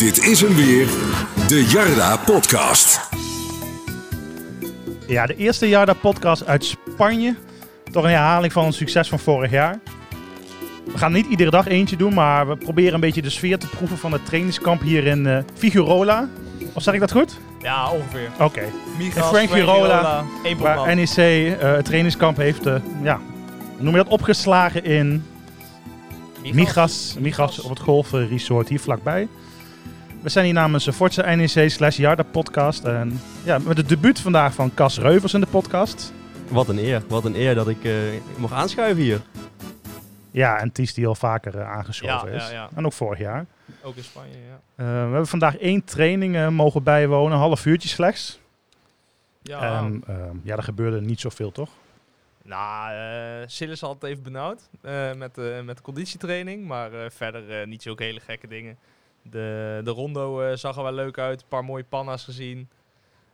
[0.00, 0.86] Dit is hem weer,
[1.48, 3.08] de Jarda Podcast.
[5.06, 7.34] Ja, de eerste Jarda podcast uit Spanje.
[7.92, 9.80] Toch een herhaling van een succes van vorig jaar.
[10.84, 13.66] We gaan niet iedere dag eentje doen, maar we proberen een beetje de sfeer te
[13.66, 16.28] proeven van het trainingskamp hier in eh Figuerola.
[16.72, 17.38] Of zeg ik dat goed?
[17.62, 18.30] Ja, ongeveer.
[18.38, 18.62] Oké.
[18.98, 19.50] Migras, Frank
[20.44, 20.96] één Waar.
[20.96, 23.20] NEC eh, het trainingskamp heeft, eh, ja,
[23.74, 25.24] hoe noem je dat, opgeslagen in
[26.52, 29.28] Migras, Migras op het golfresort hier vlakbij.
[30.22, 32.84] We zijn hier namens de Forza NEC slash Jarda podcast.
[32.84, 36.12] En ja, met het debuut vandaag van Cas Reuvers in de podcast.
[36.48, 37.02] Wat een eer.
[37.08, 37.92] Wat een eer dat ik eh,
[38.36, 39.20] mocht aanschuiven hier.
[40.30, 42.42] Ja, en Ties die al vaker eh, aangeschoven Ja, is.
[42.46, 42.68] ja, ja.
[42.74, 43.46] En ook vorig jaar.
[43.82, 44.60] Ook in Spanje, ja.
[44.74, 48.40] Eh, we hebben vandaag één training eh, mogen bijwonen, een half uurtje slechts.
[49.42, 51.70] Ja, En ehm, ja, er gebeurde niet zoveel, toch?
[52.42, 56.66] nou, eh Sillis had het even benauwd eh, met, de met de conditietraining.
[56.66, 58.78] Maar eh, verder eh, niet zulke hele gekke dingen.
[59.30, 61.40] De, de rondo eh, zag er wel leuk uit.
[61.40, 62.68] Een paar mooie panna's gezien.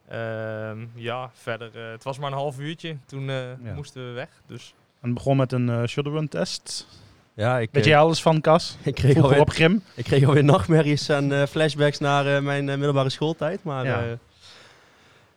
[0.09, 1.71] Ehm, ja, verder.
[1.75, 2.97] eh, het was maar een half uurtje.
[3.07, 3.75] Toen eh, Ja.
[3.75, 4.29] moesten we weg.
[4.47, 6.87] Dus En het begon met een uh, shotgun test.
[7.35, 8.77] Ja, ik, Weet jij alles van, Cas?
[8.83, 9.83] ik, kreeg alweer, op Grim.
[9.95, 13.63] ik kreeg alweer nachtmerries en eh, flashbacks naar eh, mijn middelbare schooltijd.
[13.65, 14.01] Maar Ja.
[14.01, 14.07] ja.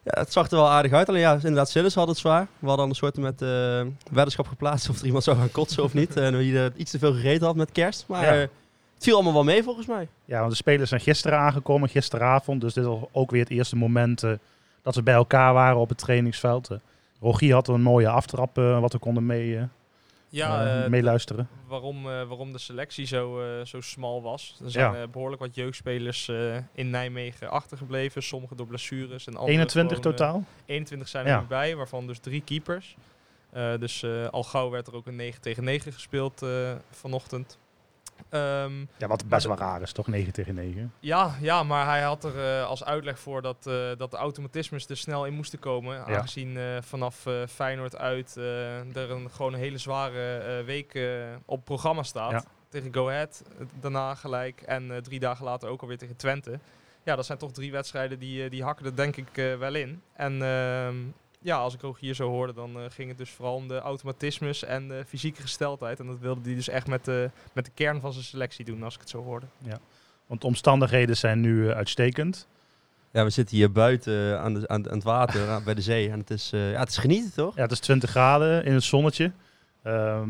[0.04, 1.10] ja, het zag er wel aardig uit.
[1.10, 2.48] Alleen ja, inderdaad, Sillis had het zwaar.
[2.60, 5.94] We hadden een soort met eh, weddenschap geplaatst of er iemand zou gaan kotsen of
[5.94, 6.16] niet.
[6.26, 8.06] En wie er iets te veel gegeten had met kerst.
[8.08, 8.48] Maar Ja.
[9.00, 10.08] Het viel allemaal wel mee volgens mij.
[10.26, 12.62] Ja, want de spelers zijn gisteren aangekomen, gisteravond.
[12.62, 14.32] Dus dit is ook weer het eerste moment eh,
[14.82, 16.70] dat ze bij elkaar waren op het trainingsveld.
[16.70, 16.78] Eh,
[17.22, 19.60] Rogier had een mooie aftrap eh, wat we konden mee,
[20.30, 21.48] ja, meeluisteren.
[21.68, 24.60] waarom, eh, waarom de selectie zo, eh, zo smal was.
[24.64, 25.02] Er zijn Ja.
[25.02, 28.24] eh, behoorlijk wat jeugdspelers eh, in Nijmegen achtergebleven.
[28.24, 30.44] Sommigen door blessures en andere 21 gewoon, eh, totaal.
[30.66, 31.40] 21 zijn er Ja.
[31.40, 32.96] nu bij, waarvan dus drie keepers.
[33.50, 36.50] Eh, dus eh, al gauw werd er ook een 9 tegen 9 gespeeld eh,
[36.92, 37.58] vanochtend.
[38.30, 40.08] Ehm, Ja, wat best wel raar is, toch?
[40.08, 40.94] 9 tegen 9.
[41.00, 44.88] ja, ja, maar hij had er eh, als uitleg voor dat, eh, dat de automatismes
[44.90, 46.06] er snel in moesten komen.
[46.06, 51.00] Aangezien eh, vanaf Feyenoord uit er een, gewoon een hele zware week
[51.46, 52.32] op programma staat.
[52.32, 52.44] Ja.
[52.70, 53.44] Tegen Go Ahead,
[53.80, 54.62] daarna gelijk.
[54.62, 56.60] En drie dagen later ook alweer tegen Twente.
[57.04, 60.02] Ja, dat zijn toch drie wedstrijden die, die hakken er denk ik wel in.
[60.14, 60.96] En ehm,
[61.42, 63.80] ja, als ik ook hier zo hoorde, dan eh, ging het dus vooral om de
[63.80, 66.00] automatismes en de fysieke gesteldheid.
[66.00, 68.84] En dat wilde hij dus echt met de, met de kern van zijn selectie doen,
[68.84, 69.46] als ik het zo hoorde.
[70.28, 72.48] Want de omstandigheden zijn nu eh, uitstekend.
[73.12, 76.10] Ja, we zitten hier buiten aan, de, aan, aan het water, aan- bij de zee.
[76.10, 77.56] En het is, eh, ja, het is genieten, toch?
[77.56, 79.32] Ja, het is 20 graden in het zonnetje.
[79.84, 80.30] Ehm,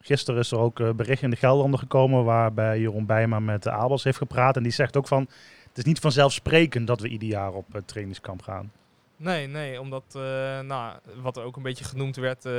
[0.00, 3.70] gisteren is er ook eh, bericht in de Gelderlander gekomen waarbij Jeroen Bijma met de
[3.70, 4.56] Abels heeft gepraat.
[4.56, 5.20] En die zegt ook van,
[5.68, 8.72] het is niet vanzelfsprekend dat we ieder jaar op het trainingskamp gaan.
[9.16, 12.52] Nee, nee, omdat, eh, nou, wat er ook een beetje genoemd werd, eh,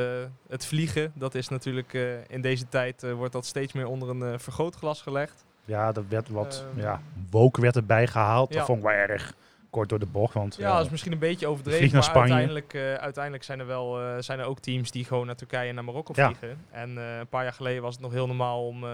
[0.50, 4.40] het vliegen, dat is natuurlijk eh, in deze tijd, wordt dat steeds meer onder een
[4.40, 5.46] vergrootglas gelegd.
[5.66, 6.80] Ja, er werd wat, Ehm.
[6.80, 8.50] ja, woke werd erbij gehaald.
[8.54, 8.58] Ja.
[8.58, 9.34] Dat vond ik wel erg
[9.70, 10.34] kort door de bocht.
[10.34, 12.34] Want, Ja, dat is misschien een beetje overdreven, maar Spanje.
[12.34, 15.84] uiteindelijk, uiteindelijk zijn er wel zijn er ook teams die gewoon naar Turkije en naar
[15.84, 16.26] Marokko Ja.
[16.26, 16.58] vliegen.
[16.72, 18.86] En een paar jaar geleden was het nog heel normaal om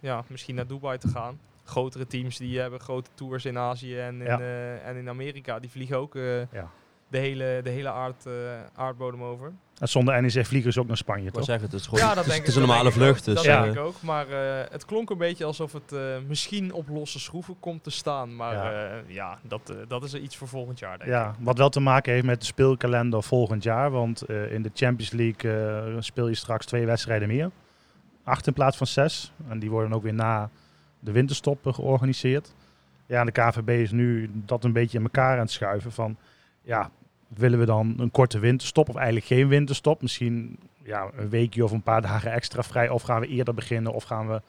[0.00, 1.38] ja, misschien naar Dubai te gaan.
[1.64, 4.40] Grotere teams die hebben grote tours in Azië en in, Ja.
[4.84, 5.58] en in Amerika.
[5.58, 6.14] Die vliegen ook
[6.52, 6.70] Ja.
[7.08, 8.32] De hele, de hele aard, eh,
[8.74, 9.52] aardbodem over.
[9.78, 11.44] En zonder NEC vliegen ze ook naar Spanje, toch?
[11.44, 13.24] zeggen, het is gewoon Ja, het dat is, denk het is een normale vlucht.
[13.24, 13.62] Dus, dat ja.
[13.62, 14.02] denk ik ook.
[14.02, 17.90] Maar eh, het klonk een beetje alsof het eh, misschien op losse schroeven komt te
[17.90, 18.36] staan.
[18.36, 18.70] Maar Ja.
[18.70, 21.34] ja, ja dat, eh, dat is er iets voor volgend jaar, denk Ja, ik.
[21.38, 23.90] wat wel te maken heeft met de speelkalender volgend jaar.
[23.90, 25.52] Want eh, in de Champions League
[25.94, 27.50] eh, speel je straks twee wedstrijden meer.
[28.24, 29.32] Acht in plaats van zes.
[29.48, 30.50] En die worden ook weer na
[30.98, 32.54] de winterstop eh, georganiseerd.
[33.06, 35.92] Ja, en de KVB is nu dat een beetje in elkaar aan het schuiven.
[35.92, 36.16] Van,
[36.62, 36.90] ja,
[37.28, 40.02] willen we dan een korte winterstop of eigenlijk geen winterstop?
[40.02, 42.88] Misschien ja, een weekje of een paar dagen extra vrij.
[42.88, 44.40] Of gaan we eerder beginnen of gaan we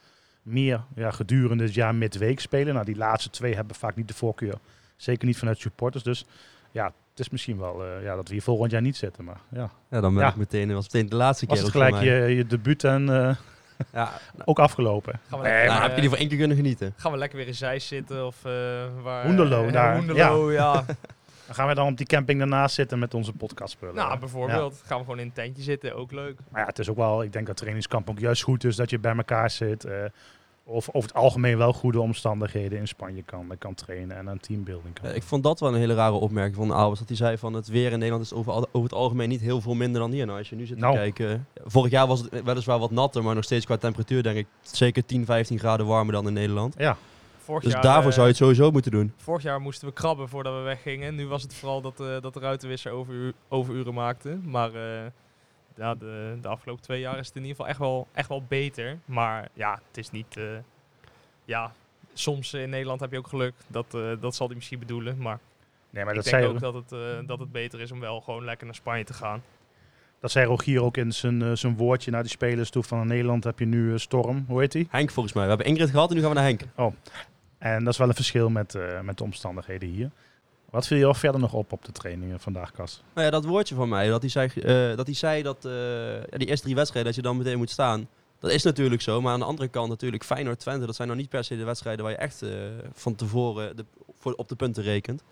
[0.42, 2.74] meer ja, gedurende het jaar midweek spelen?
[2.74, 4.54] Nou, die laatste twee hebben vaak niet de voorkeur.
[4.96, 6.04] Zeker niet vanuit supporters.
[6.04, 6.26] Dus
[6.70, 9.24] ja, het is misschien wel eh, ja, dat we hier volgend jaar niet zitten.
[9.24, 10.32] Maar ja, ja, dan merk Ja.
[10.32, 12.84] ik meteen, was meteen de laatste was keer het ook voor gelijk je, je debuut
[12.84, 13.36] en eh,
[13.92, 14.12] Ja,
[14.44, 15.20] ook afgelopen.
[15.28, 16.94] Gaan we lekker, nou, eh, heb je die voor één keer kunnen genieten?
[16.96, 18.52] gaan we lekker weer in Zeist zitten of eh
[19.02, 19.24] waar...
[19.24, 19.96] Hoenderloo, eh, daar.
[19.96, 20.84] Hoenderloo, ja.
[21.48, 23.94] Dan gaan we dan op die camping daarnaast zitten met onze podcastspullen.
[23.94, 24.82] nou, bijvoorbeeld.
[24.84, 26.38] Gaan we gewoon in een tentje zitten, ook leuk.
[26.50, 28.90] Maar ja, het is ook wel, ik denk dat trainingskamp ook juist goed is dat
[28.90, 29.84] je bij elkaar zit.
[29.84, 29.94] eh,
[30.64, 34.94] of over het algemeen wel goede omstandigheden in Spanje kan, kan trainen en aan teambuilding
[34.94, 35.08] kan.
[35.08, 36.98] Ja, ik vond dat wel een hele rare opmerking van Albers.
[36.98, 39.60] Dat hij zei van het weer in Nederland is over, over het algemeen niet heel
[39.60, 40.26] veel minder dan hier.
[40.26, 40.92] Nou, als je nu zit Nou.
[40.94, 41.46] te kijken.
[41.64, 45.04] Vorig jaar was het weliswaar wat natter, maar nog steeds qua temperatuur denk ik zeker
[45.06, 46.74] 10, 15 graden warmer dan in Nederland.
[46.78, 46.96] ja,
[47.48, 49.12] Vorig Dus jaar, daarvoor eh, zou je het sowieso moeten doen.
[49.16, 51.14] Vorig jaar moesten we krabben voordat we weggingen.
[51.14, 54.38] Nu was het vooral dat, eh, dat de ruitenwisser overuur, overuren maakte.
[54.44, 55.06] Maar eh,
[55.76, 58.42] ja, de, de afgelopen twee jaar is het in ieder geval echt wel, echt wel
[58.48, 58.98] beter.
[59.04, 60.36] Maar ja, het is niet...
[60.36, 60.44] eh,
[61.44, 61.72] ja,
[62.12, 63.54] soms in Nederland heb je ook geluk.
[63.66, 65.16] Dat, eh, dat zal hij misschien bedoelen.
[65.18, 65.38] Maar
[65.90, 68.00] Nee, maar ik dat denk zei, ook dat het, eh, dat het beter is om
[68.00, 69.42] wel gewoon lekker naar Spanje te gaan.
[70.20, 72.82] dat zei Rogier ook in zijn, eh, zijn woordje naar die spelers toe.
[72.82, 74.86] Van Nederland heb je nu eh, Storm, hoe heet die?
[74.90, 75.42] Henk volgens mij.
[75.42, 76.62] We hebben Ingrid gehad en nu gaan we naar Henk.
[77.58, 80.10] En dat is wel een verschil met, eh, met de omstandigheden hier.
[80.70, 83.02] Wat viel je verder nog op op de trainingen vandaag, Kas?
[83.14, 85.72] Nou ja, dat woordje van mij, dat hij zei eh, dat, hij zei dat eh,
[86.14, 88.08] ja, die eerste drie wedstrijden, dat je dan meteen moet staan.
[88.38, 91.20] Dat is natuurlijk zo, maar aan de andere kant natuurlijk Feyenoord, Twente, dat zijn nou
[91.20, 92.50] niet per se de wedstrijden waar je echt eh,
[92.92, 93.84] van tevoren de,
[94.18, 95.22] voor, op de punten rekent.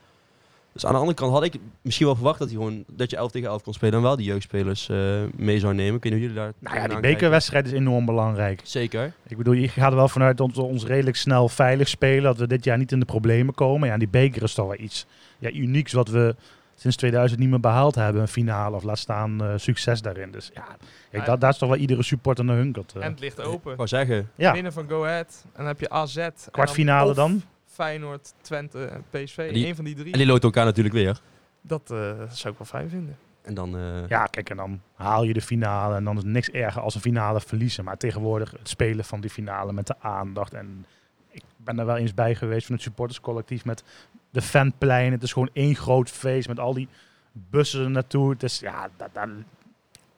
[0.77, 3.17] Dus aan de andere kant had ik misschien wel verwacht dat, hij gewoon, dat je
[3.17, 4.97] 11 tegen 11 kon spelen en wel die jeugdspelers eh,
[5.37, 6.01] mee zou nemen.
[6.01, 8.61] Kunnen jullie daar Nou ja, die bekerwedstrijd is enorm belangrijk.
[8.65, 9.13] Zeker.
[9.27, 12.23] Ik bedoel, je gaat er wel vanuit dat we ons redelijk snel veilig spelen.
[12.23, 13.87] Dat we dit jaar niet in de problemen komen.
[13.87, 15.07] Ja, en die beker is toch wel iets
[15.39, 16.35] ja, unieks wat we
[16.75, 18.23] sinds 2000 niet meer behaald hebben.
[18.23, 20.31] Een finale of laat staan eh, succes daarin.
[20.31, 20.65] Dus ja,
[21.11, 21.31] kijk, Ja.
[21.31, 22.93] dat, daar is toch wel iedere supporter naar hunkert.
[22.97, 23.05] eh.
[23.05, 23.71] En het ligt open.
[23.71, 25.43] Ik wou zeggen, ja, Winnen van Go Ahead.
[25.45, 26.29] En dan heb je AZ.
[26.51, 27.43] kwartfinale of dan.
[27.77, 29.53] Feyenoord, Twente en PSV.
[29.53, 30.13] Die- Eén van die drie.
[30.13, 31.21] en die loten elkaar natuurlijk weer.
[31.61, 31.97] Dat eh,
[32.31, 33.17] zou ik wel fijn vinden.
[33.43, 35.95] En dan, eh, Ja, kijk, en dan haal je de finale.
[35.97, 37.85] En dan is niks erger als een finale verliezen.
[37.85, 40.55] Maar tegenwoordig het spelen van die finale met de aandacht.
[40.55, 40.87] En
[41.31, 43.83] ik ben er wel eens bij geweest van het supporterscollectief met
[44.31, 45.13] de fanplein.
[45.13, 46.89] Het is gewoon één groot feest met al die
[47.33, 48.31] bussen er naartoe.
[48.31, 49.29] Het is, ja, dat, dat,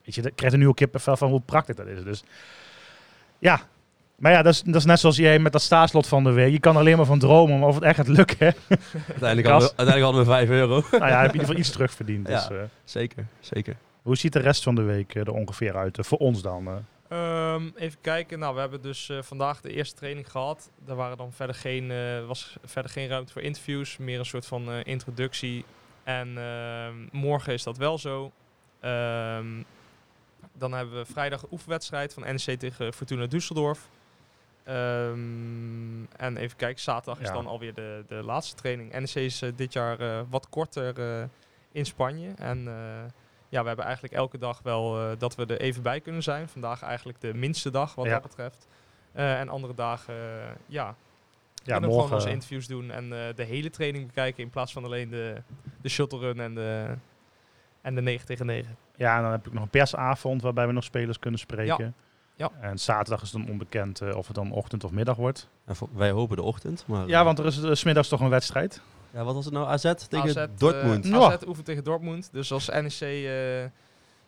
[0.05, 2.03] weet je, dat krijgt er nu ook kippenvel van hoe praktisch dat is.
[2.03, 2.23] Dus
[3.39, 3.59] ja,
[4.19, 6.51] maar ja, dat is, dat is net zoals jij met dat staatslot van de week.
[6.51, 8.37] Je kan alleen maar van dromen, maar of het echt gaat lukken.
[9.07, 10.83] uiteindelijk, hadden we, uiteindelijk hadden we 5 euro.
[10.91, 12.25] nou ja, heb je in ieder geval iets terugverdiend.
[12.25, 12.55] Dus, Ja.
[12.55, 13.75] eh, zeker, zeker.
[14.01, 15.97] hoe ziet de rest van de week eh, er ongeveer uit?
[15.97, 16.67] eh, voor ons dan?
[16.67, 16.73] eh?
[17.09, 18.39] Ehm, even kijken.
[18.39, 20.69] Nou, we hebben dus eh, vandaag de eerste training gehad.
[20.85, 23.97] Daar waren dan verder geen, eh, was verder geen ruimte voor interviews.
[23.97, 25.65] Meer een soort van eh, introductie.
[26.03, 28.31] En ehm, morgen is dat wel zo.
[28.79, 29.45] Ehm,
[30.53, 33.79] dan hebben we vrijdag een oefenwedstrijd van NEC tegen Fortuna Düsseldorf.
[34.69, 38.91] Ehm, en even kijken, zaterdag is dan alweer de, de laatste training.
[38.91, 41.23] NEC is eh, dit jaar eh, wat korter eh,
[41.71, 42.31] in Spanje.
[42.37, 42.63] En
[43.49, 46.49] ja, we hebben eigenlijk elke dag wel dat we er even bij kunnen zijn.
[46.49, 48.67] Vandaag eigenlijk de minste dag wat dat betreft.
[49.13, 50.15] En andere dagen,
[50.65, 50.95] ja,
[51.63, 54.83] Ja, kunnen we gewoon onze interviews doen en de hele training bekijken in plaats van
[54.83, 55.41] alleen de,
[55.81, 56.95] de shuttle run en de,
[57.81, 58.77] en de 9 tegen 9.
[58.95, 61.85] Ja, en dan heb ik nog een persavond waarbij we nog spelers kunnen spreken.
[61.85, 61.93] Ja.
[62.59, 65.47] En zaterdag is dan onbekend eh, of het dan ochtend of middag wordt.
[65.65, 66.83] En voor- wij hopen de ochtend.
[66.87, 68.81] Maar, Ja, want er is uh, smiddags toch een wedstrijd.
[69.11, 69.67] Ja, wat was het nou?
[69.67, 71.05] AZ tegen AZ, eh, Dortmund.
[71.05, 71.17] Ja.
[71.17, 72.29] AZ oefent tegen Dortmund.
[72.31, 73.69] Dus als NEC, eh,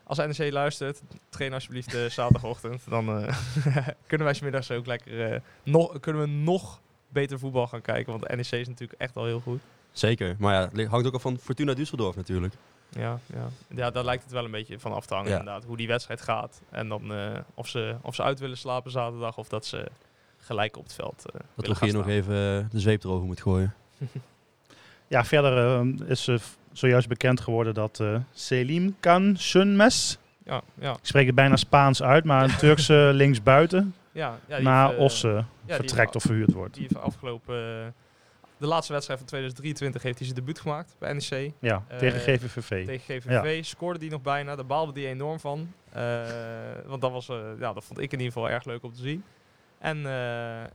[0.04, 2.82] als NEC luistert, train alsjeblieft zaterdagochtend.
[2.90, 3.38] Dan eh,
[4.08, 8.12] kunnen wij 's middags ook lekker, eh, nog, kunnen we nog beter voetbal gaan kijken.
[8.20, 9.60] Want NEC is natuurlijk echt al heel goed.
[9.92, 10.36] Zeker.
[10.40, 12.54] Maar ja, het hangt ook af van Fortuna Düsseldorf natuurlijk.
[12.92, 13.48] Ja, ja.
[13.76, 15.38] ja, daar lijkt het wel een beetje van af te hangen Ja.
[15.40, 15.64] inderdaad.
[15.64, 16.62] Hoe die wedstrijd gaat.
[16.70, 19.88] En dan eh, of, ze, of ze uit willen slapen zaterdag of dat ze
[20.38, 23.42] gelijk op het veld eh Dat gaan hier nog even eh, de zweep erover moet
[23.42, 23.74] gooien.
[25.08, 26.30] Ja, verder eh, is
[26.72, 32.04] zojuist bekend geworden dat eh, Selim Kan Sunmes, Ja, ja, ik spreek het bijna Spaans
[32.04, 36.74] uit, maar een Turkse linksbuiten, ja, ja, naar Osse vertrekt heeft- of verhuurd wordt.
[36.74, 37.94] Die heeft afgelopen...
[38.62, 41.54] de laatste wedstrijd van 2023 heeft hij zijn debuut gemaakt bij NEC.
[41.60, 42.86] Ja, eh, tegen GVVV.
[42.86, 44.56] Tegen GVV scoorde die nog bijna.
[44.56, 45.74] Daar baalde die enorm van.
[45.90, 46.22] Eh,
[46.86, 49.02] want dat, was, eh, ja, dat vond ik in ieder geval erg leuk om te
[49.02, 49.24] zien.
[49.80, 49.98] En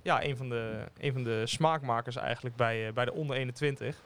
[0.03, 4.03] ja, een van, de, een van de smaakmakers eigenlijk bij, bij de onder 21.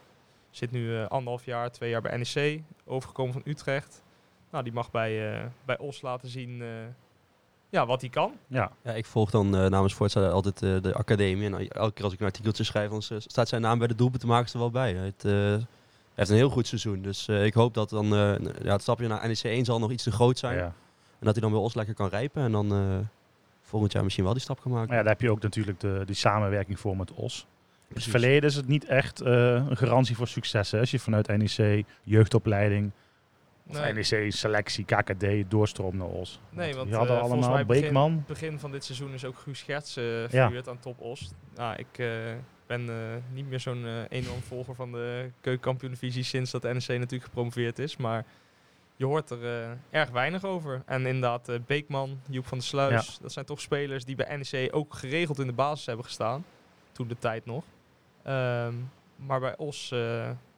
[0.51, 2.63] Zit nu anderhalf jaar, twee jaar bij NEC.
[2.85, 4.03] Overgekomen van Utrecht.
[4.51, 6.63] Nou, die mag bij, bij Os laten zien
[7.71, 8.33] ja, wat hij kan.
[8.47, 11.45] Ja, Ja, ik volg dan eh, namens Forza altijd eh, de academie.
[11.45, 14.53] En elke keer als ik een artikeltje schrijf, dan staat zijn naam bij de doelpuntenmakers
[14.53, 14.93] er wel bij.
[14.93, 15.59] Hij heeft, eh, hij
[16.15, 17.03] heeft een heel goed seizoen.
[17.03, 19.91] Dus eh, ik hoop dat dan eh, ja, het stapje naar NEC 1 zal nog
[19.91, 20.57] iets te groot zijn.
[20.57, 20.73] ja.
[21.19, 22.43] En dat hij dan bij ons lekker kan rijpen.
[22.43, 22.79] En dan eh,
[23.63, 24.89] volgend jaar misschien wel die stap kan maken.
[24.89, 27.47] Maar ja, daar heb je ook natuurlijk de, die samenwerking voor met Os.
[27.89, 30.71] In het verleden is het niet echt eh, een garantie voor succes.
[30.71, 30.79] Hè?
[30.81, 32.91] Als je vanuit NEC, jeugdopleiding,
[33.73, 33.93] Nee.
[33.93, 36.41] NEC, selectie, KKD, doorstroomt naar Os.
[36.51, 38.25] Nee, want die hadden eh, volgens allemaal mij begin, Beekman.
[38.27, 40.29] begin van dit seizoen is ook Guus Gerts eh Ja.
[40.29, 41.31] verhuurd aan Top Os.
[41.55, 42.07] Nou, ik eh,
[42.67, 42.91] ben
[43.33, 47.97] niet meer zo'n enorm volger van de keukenkampioen-divisie sinds dat NEC natuurlijk gepromoveerd is.
[47.97, 48.25] Maar
[48.97, 50.83] je hoort er erg weinig over.
[50.87, 54.95] En inderdaad, Beekman, Joep van der Sluis, dat zijn toch spelers die bij NEC ook
[54.95, 56.45] geregeld in de basis hebben gestaan.
[56.93, 57.65] Toen de tijd nog.
[58.23, 58.75] Ehm,
[59.17, 59.95] maar bij Os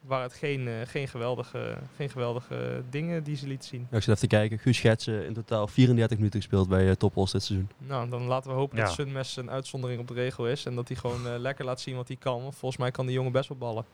[0.05, 3.87] waren het geen, eh, geen, geweldige, geen geweldige dingen die ze lieten zien.
[3.91, 4.59] Ja, ik zit even te kijken.
[4.59, 7.69] Guus Schetsen in totaal 34 minuten gespeeld bij uh, Topos dit seizoen.
[7.77, 8.83] Nou, dan laten we hopen Ja.
[8.83, 10.65] dat Sunmes een uitzondering op de regel is.
[10.65, 12.41] En dat hij gewoon eh, lekker laat zien wat hij kan.
[12.41, 13.85] Want volgens mij kan die jongen best wel ballen.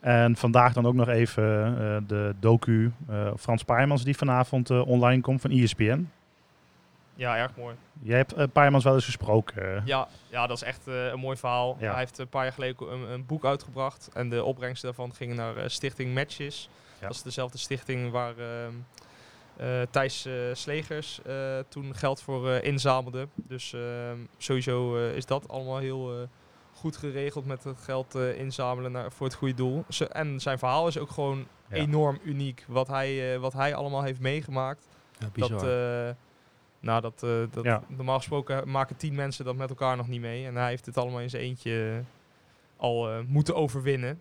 [0.00, 1.44] En vandaag dan ook nog even
[1.78, 6.08] eh, de docu eh, Frans Paarmans die vanavond eh, online komt van ESPN.
[7.18, 7.74] Ja, erg mooi.
[8.02, 9.82] Jij hebt uh, Paarmans wel eens gesproken.
[9.84, 11.76] Ja, ja, dat is echt eh, een mooi verhaal.
[11.80, 11.90] Ja.
[11.90, 14.08] Hij heeft een paar jaar geleden een, een boek uitgebracht.
[14.14, 16.68] En de opbrengsten daarvan gingen naar eh, Stichting Matches.
[17.00, 17.06] Ja.
[17.06, 18.72] Dat is dezelfde stichting waar ehm,
[19.56, 23.28] eh, Thijs Slegers eh, toen geld voor eh, inzamelde.
[23.34, 26.18] Dus ehm, sowieso eh, is dat allemaal heel eh,
[26.74, 29.84] goed geregeld met het geld eh, inzamelen naar, voor het goede doel.
[29.88, 31.76] Ze- en zijn verhaal is ook gewoon Ja.
[31.76, 32.64] enorm uniek.
[32.68, 34.88] Wat hij, eh, wat hij allemaal heeft meegemaakt.
[35.18, 35.50] Ja, bizar.
[35.50, 36.16] Dat, eh,
[36.80, 37.82] nou, dat, eh, dat, Ja.
[37.86, 40.46] normaal gesproken maken tien mensen dat met elkaar nog niet mee.
[40.46, 41.96] En hij heeft het allemaal in zijn eentje eh,
[42.76, 44.18] al eh, moeten overwinnen.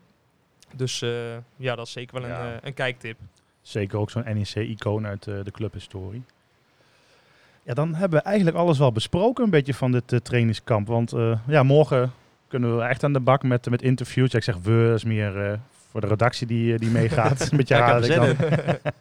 [0.76, 1.10] Dus eh,
[1.56, 2.40] ja, dat is zeker wel Ja.
[2.46, 3.18] een, eh, een kijktip.
[3.62, 6.24] Zeker ook zo'n NEC-icoon uit eh, de clubhistorie.
[7.64, 10.88] Ja, dan hebben we eigenlijk alles wel besproken, een beetje van dit eh, trainingskamp.
[10.88, 12.12] Want eh, ja, morgen
[12.48, 14.32] kunnen we echt aan de bak met, met interviews.
[14.32, 15.58] Ja, ik zeg we, is meer eh,
[15.92, 17.52] voor de redactie die, die meegaat.
[17.52, 18.36] een beetje Ja, ik heb raar.
[18.36, 18.92] zin dat ik dan-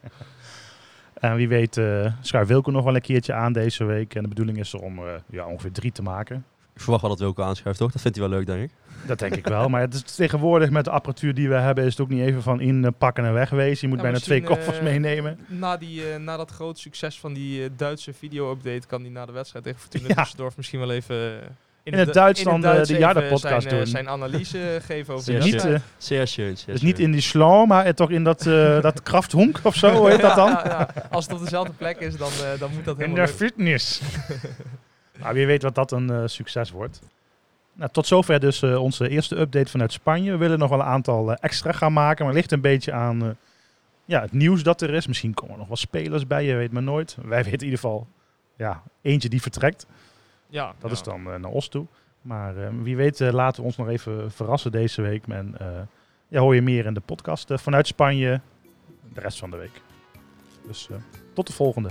[1.31, 4.15] En wie weet eh schuift Wilco nog wel een keertje aan deze week.
[4.15, 6.45] En de bedoeling is er om eh, ja, ongeveer drie te maken.
[6.73, 7.91] Ik verwacht wel dat Wilco aanschuift, toch?
[7.91, 8.71] Dat vindt hij wel leuk, denk ik.
[9.07, 9.69] Dat denk ik wel.
[9.69, 12.41] Maar het is tegenwoordig met de apparatuur die we hebben, is het ook niet even
[12.41, 13.77] van inpakken en wegwezen.
[13.81, 15.39] Je moet Ja, bijna twee koffers eh, meenemen.
[15.47, 19.25] Na, die, eh, na dat grote succes van die eh, Duitse video-update kan hij na
[19.25, 20.25] de wedstrijd tegen Fortuna Ja.
[20.25, 21.39] Düsseldorf misschien wel even...
[21.87, 23.77] eh, In het Du- Duits in dan, het eh, Duits de even Jarda-podcast zijn, eh,
[23.79, 23.87] doen.
[23.87, 27.21] zijn analyse geven over Ja, de niet, eh, Zeer schön, zeer dus niet in die
[27.21, 30.49] slang, maar toch in dat, eh dat krafthonk of zo, hoe heet dat dan?
[30.49, 31.07] Ja, ja, ja.
[31.11, 33.47] Als het op dezelfde plek is, dan, eh, dan moet dat In helemaal de lukken.
[33.47, 34.01] fitness.
[35.21, 36.99] nou, wie weet wat dat een eh, succes wordt.
[37.73, 40.31] Nou, tot zover dus eh, onze eerste update vanuit Spanje.
[40.31, 42.91] We willen nog wel een aantal eh, extra gaan maken, maar het ligt een beetje
[42.91, 43.29] aan eh,
[44.05, 45.07] ja, het nieuws dat er is.
[45.07, 47.17] Misschien komen er nog wel spelers bij, je weet maar nooit.
[47.21, 48.07] Wij weten in ieder geval
[48.57, 49.85] ja, eentje die vertrekt.
[50.49, 51.85] Ja, Dat is dan eh, naar Os toe.
[52.21, 55.27] Maar eh, wie weet eh, laten we ons nog even verrassen deze week.
[55.27, 55.55] En
[56.27, 58.41] ja, hoor je meer in de podcast vanuit Spanje
[59.13, 59.81] de rest van de week.
[60.67, 60.89] Dus
[61.33, 61.89] tot de volgende.